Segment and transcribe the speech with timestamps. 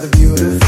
[0.00, 0.67] the beautiful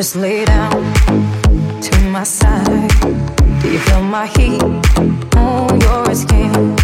[0.00, 0.70] Just lay down
[1.82, 2.88] to my side.
[3.60, 4.62] Do you feel my heat
[5.36, 6.76] on your skin?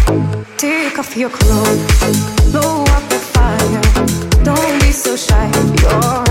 [0.57, 4.43] Take off your clothes, blow up the fire.
[4.43, 5.49] Don't be so shy.
[5.81, 6.26] You're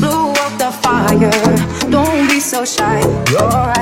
[0.00, 1.90] blow up the fire.
[1.90, 3.00] Don't be so shy.
[3.00, 3.77] You're right, you're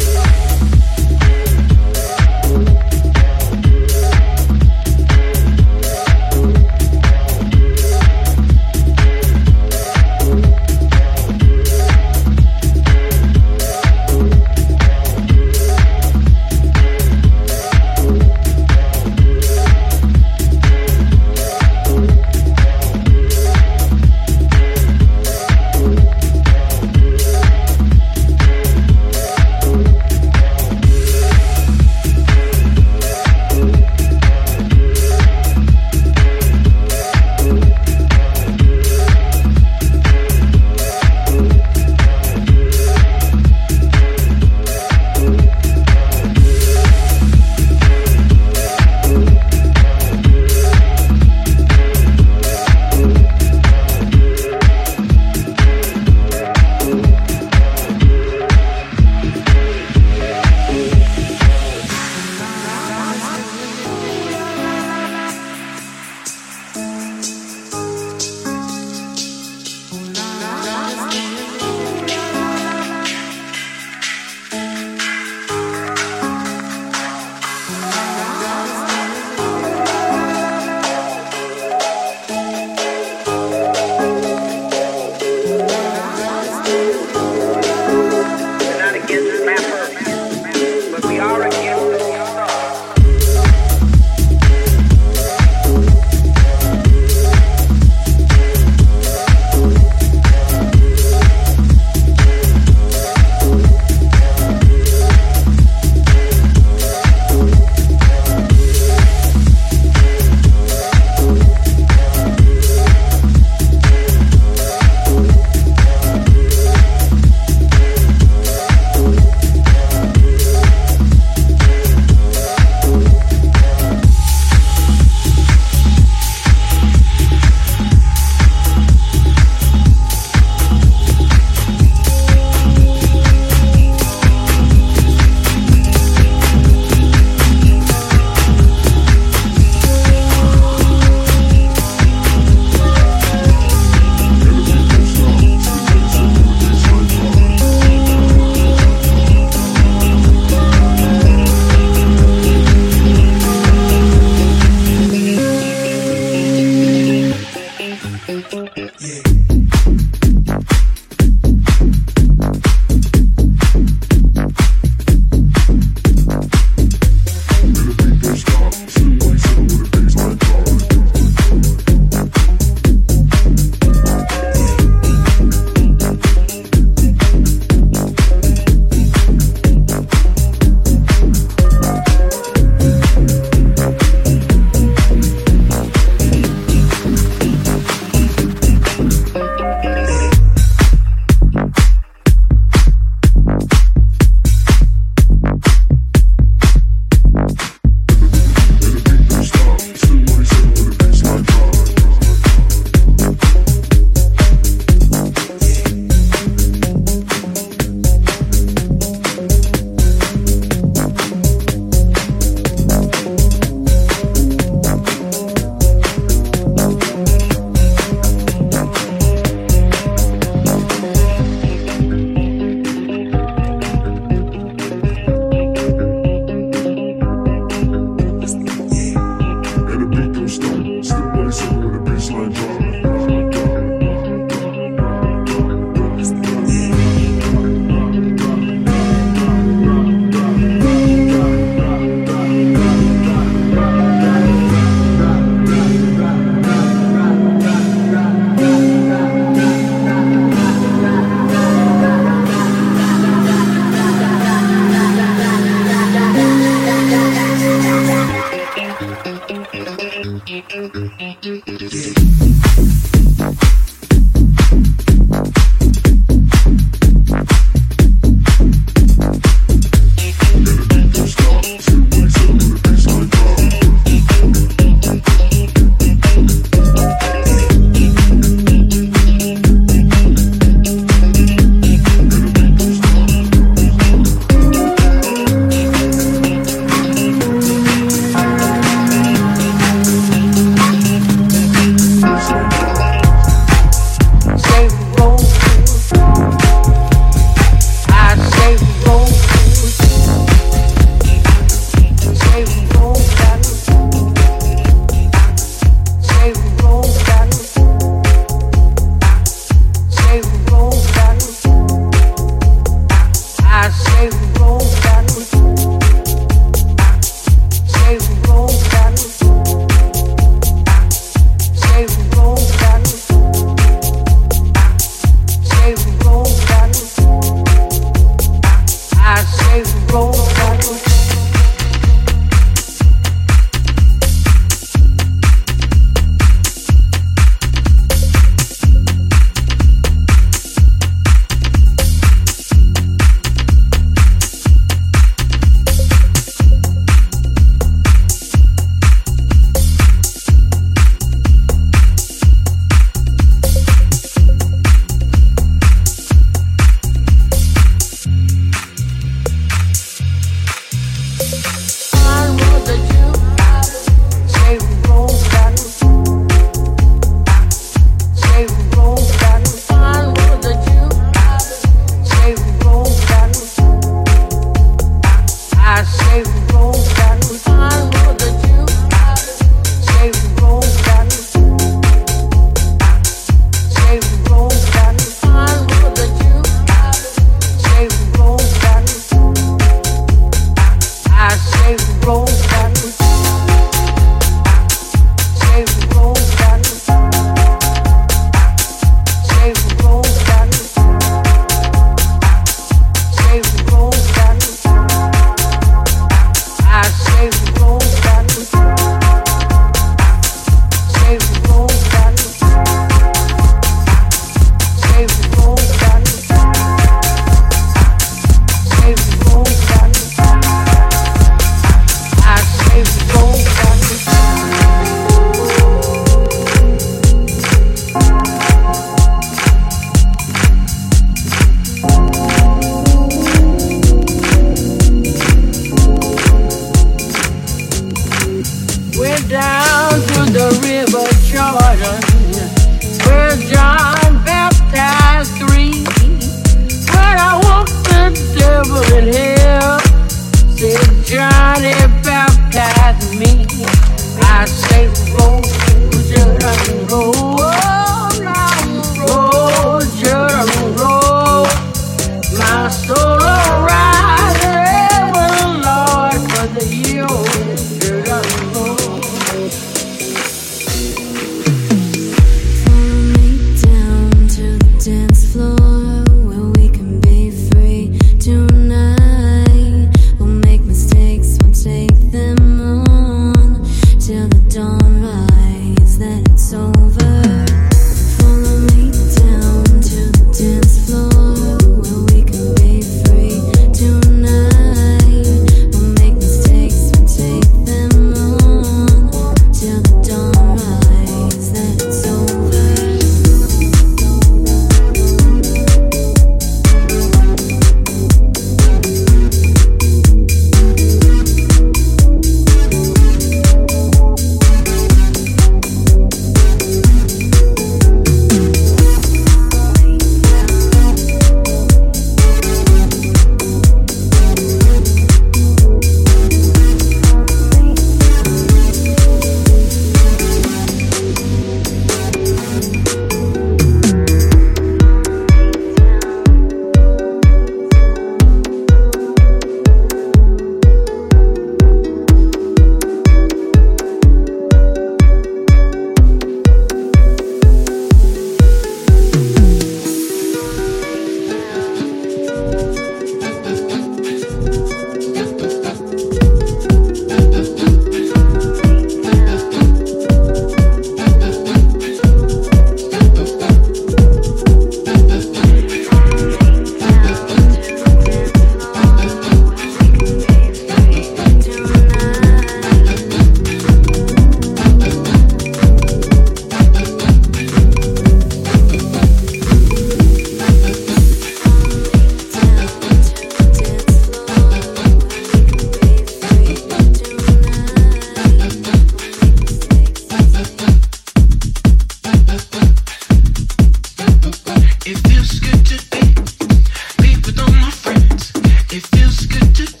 [598.93, 600.00] It feels good to